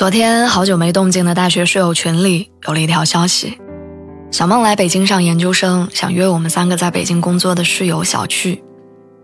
[0.00, 3.60] 昨天好久没动静的大学室友群里有了一条消息：
[4.30, 8.64] 小梦来北京上研究生，想约我们三个在北京工作的室友小聚。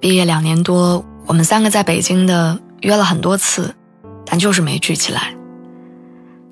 [0.01, 3.75] 毕业两年多，我们三个在北京的约了很多次，
[4.27, 5.35] 但就是没聚起来。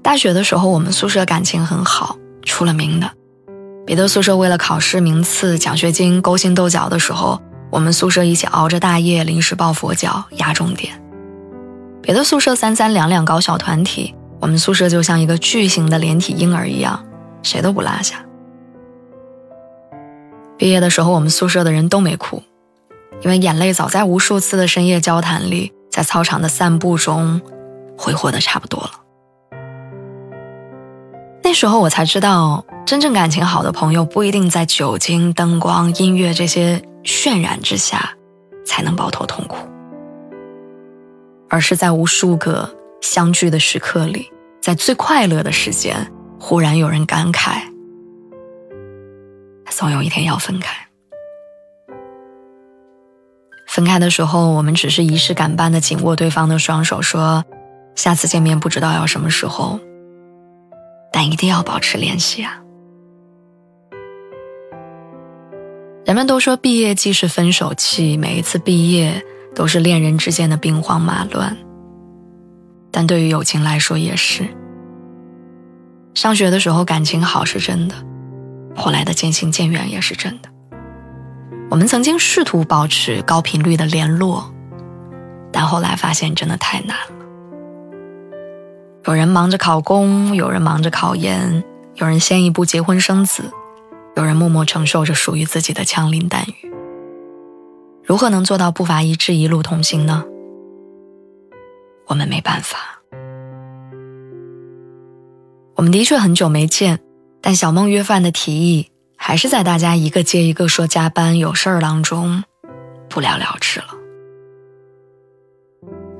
[0.02, 3.10] 大学的时候，我们宿舍感情很好，出了名的。
[3.84, 7.38] 别的宿舍为了考试名次、奖学金勾心斗角的时候，
[7.70, 10.98] 我们宿舍一起熬着大夜临时抱佛脚压重点。
[12.05, 17.02] 别的宿舍三三两两搞小团体，我们宿舍就像一个巨型的连体婴儿一样，
[17.43, 18.23] 谁都不落下。
[20.59, 22.43] 毕业的时候，我们宿舍的人都没哭，
[23.23, 27.41] 因为眼泪早在无数次的深夜交谈里，在操场的散步中
[27.96, 28.91] 挥霍的差不多了。
[31.43, 38.11] 那时候我才知道，真正感情好的朋友不一定在酒精、灯光、音乐这些渲染之下
[38.66, 39.57] 才能抱头痛哭。
[41.55, 42.69] 而是在无数个
[43.01, 44.29] 相聚的时刻里，
[44.60, 47.63] 在最快乐的时间，忽然有人感慨：
[49.71, 50.74] 总有一天要分开。
[53.69, 57.45] 分开的时候，我们只是仪式感般的紧握对方的双手，说
[57.95, 59.79] ：“下次见面不知道要什么时候，
[61.13, 62.61] 但一定要保持联系啊。”
[66.05, 69.25] 人们都说毕业既是分手期，每一次毕业。
[69.55, 71.56] 都是恋人之间的兵荒马乱，
[72.91, 74.49] 但对于友情来说也是。
[76.15, 77.95] 上学的时候感情好是真的，
[78.75, 80.49] 后来的渐行渐远也是真的。
[81.71, 84.53] 我们曾经试图保持高频率的联络，
[85.53, 87.15] 但后来发现真的太难了。
[89.07, 91.62] 有人忙着考公，有人忙着考研，
[91.95, 93.45] 有人先一步结婚生子，
[94.17, 96.74] 有人默默承受着属于自己的枪林弹雨。
[98.06, 100.25] 如何能做到步伐一致、一路同行呢？
[102.06, 103.00] 我们没办法。
[105.75, 107.00] 我们的确很久没见，
[107.41, 112.44] 但小梦约饭的提议还是在大家一个接一个说加班有事儿当中
[113.09, 113.87] 不了了之了。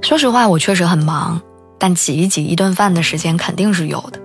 [0.01, 1.43] 说实话，我确实很忙，
[1.79, 4.19] 但挤一挤一顿饭的时间肯定是有的。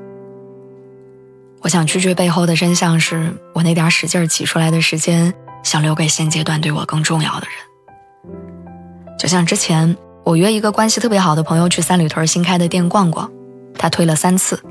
[1.61, 5.33] 我想拒绝背后的真相是我那点使劲挤出来的时间。
[5.63, 13.29] 想留给现阶段对我更重要的人，就像之前我约一个关系特别好的朋友去三里屯新开的店逛逛，
[13.75, 14.61] 他推了三次，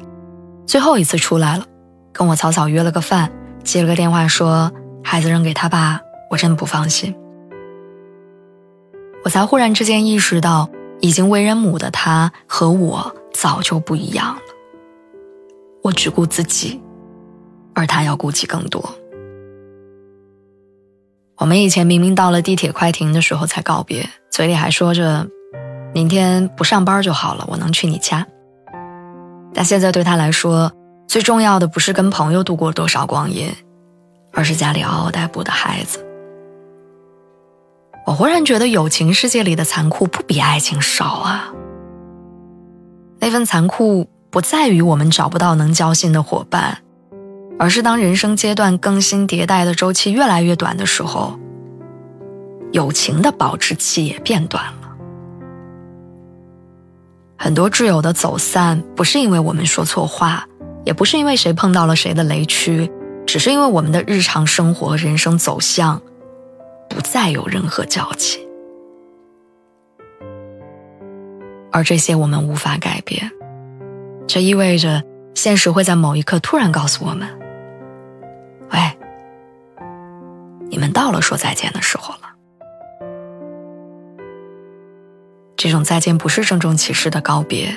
[0.66, 1.64] 最后一次出来了，
[2.12, 3.30] 跟我草草约了个饭，
[3.62, 4.72] 接了个电话说
[5.04, 6.00] 孩子扔给他爸，
[6.30, 7.14] 我真不放心。
[9.24, 10.70] 我才忽然之间意识到，
[11.00, 14.40] 已经为人母的他和我早就不一样了。
[15.82, 16.80] 我只顾自己，
[17.74, 18.82] 而他要顾及更多。
[21.38, 25.24] 我们以前明明到了地铁快停的时候才告别，嘴里还说着
[25.94, 28.26] “明天不上班就好了，我能去你家。”
[29.54, 30.72] 但现在对他来说，
[31.06, 33.48] 最重要的不是跟朋友度过多少光阴，
[34.32, 36.04] 而是家里嗷嗷待哺的孩子。
[38.04, 41.52] 我忽然觉得，友情世界里的残酷不比爱情少啊。
[43.20, 46.78] 那份残酷不在于我们找不到能交心的伙伴。
[47.58, 51.38] 而是当人生阶段更新迭代的周期越来越短的时候，
[52.70, 54.72] 友情的保质期也变短了。
[57.36, 60.46] 很多挚友的走散，不是因为我们说错话，
[60.84, 62.90] 也不是因为谁碰到了谁的雷区，
[63.26, 66.00] 只是因为我们的日常生活和、人生走向，
[66.88, 68.38] 不再有任何交集。
[71.72, 73.30] 而这些我们无法改变，
[74.26, 75.02] 这意味着
[75.34, 77.28] 现实会在某一刻突然告诉我们。
[80.70, 82.20] 你们到了说再见的时候了。
[85.56, 87.74] 这种再见不是郑重其事的告别，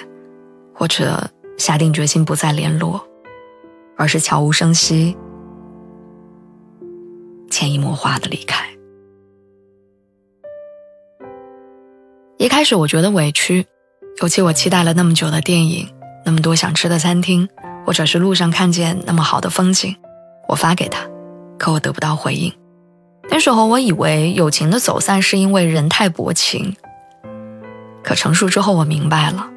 [0.74, 3.04] 或者下定决心不再联络，
[3.98, 5.18] 而是悄无声息、
[7.50, 8.70] 潜移默化的离开。
[12.38, 13.66] 一开始我觉得委屈，
[14.22, 15.92] 尤其我期待了那么久的电影，
[16.24, 17.50] 那么多想吃的餐厅，
[17.84, 19.96] 或者是路上看见那么好的风景。
[20.48, 21.08] 我发给他，
[21.58, 22.54] 可我得不到回应。
[23.34, 26.76] 那时候我以为友情的走散是因为人太薄情，
[28.04, 29.50] 可成熟之后，我明白了，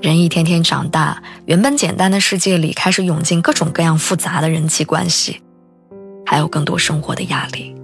[0.00, 5.42] 人一天天长大，原本简单的世界里开始涌进各种各样复杂的人际关系，
[6.24, 7.76] 还有更多生活的压力。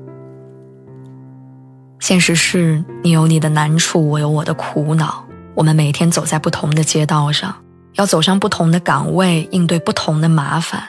[2.00, 5.22] 现实是你有你的难处，我有我的苦恼。
[5.54, 7.54] 我们每天走在不同的街道上，
[7.96, 10.82] 要走上不同的岗位，应对不同的麻烦。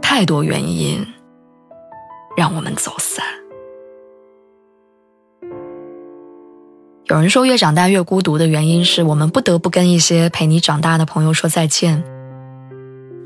[0.00, 1.04] 太多原因
[2.38, 3.26] 让我们走散。
[7.06, 12.04] 有人说，越长大越孤独的原因是我们不得不跟一些陪你长大的朋友说再见，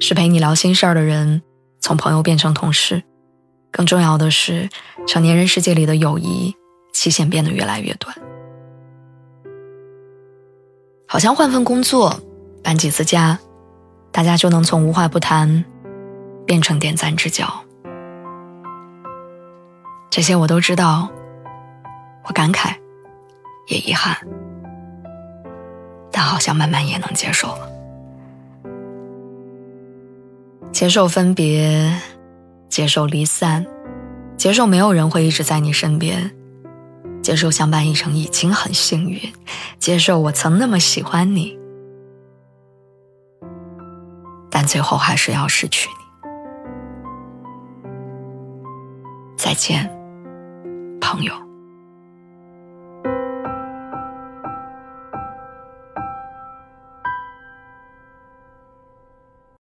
[0.00, 1.42] 是陪你聊心事儿的人
[1.78, 3.02] 从朋友变成同事。
[3.70, 4.70] 更重要的是，
[5.06, 6.54] 成年人世界里的友谊
[6.94, 8.16] 期限变得越来越短。
[11.06, 12.18] 好像换份工作，
[12.62, 13.38] 搬几次家，
[14.10, 15.62] 大家就能从无话不谈
[16.46, 17.46] 变成点赞之交。
[20.12, 21.08] 这些我都知道，
[22.24, 22.76] 我感慨，
[23.68, 24.14] 也遗憾，
[26.10, 27.72] 但好像慢慢也能接受了，
[30.70, 31.98] 接受分别。
[32.68, 33.66] 接受离散，
[34.38, 36.30] 接受没有人会一直在你身边，
[37.22, 39.20] 接受相伴一程已经很幸运，
[39.78, 41.58] 接受我曾那么喜欢你，
[44.50, 45.94] 但最后还是要失去你。
[49.36, 49.90] 再见，
[51.22, 51.51] 朋友。